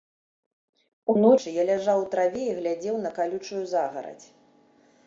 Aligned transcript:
Уночы 1.13 1.53
я 1.61 1.67
ляжаў 1.71 1.97
у 2.07 2.09
траве 2.17 2.43
і 2.49 2.57
глядзеў 2.61 2.95
на 3.05 3.09
калючую 3.21 3.63
загарадзь. 3.77 4.27